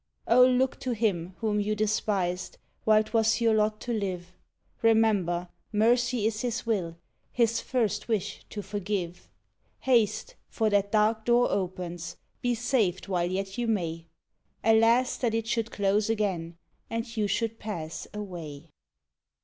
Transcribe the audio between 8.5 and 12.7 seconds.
forgive. Haste! for that dark door opens! be